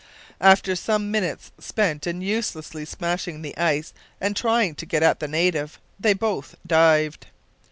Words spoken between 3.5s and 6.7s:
ice and trying to get at the native, they both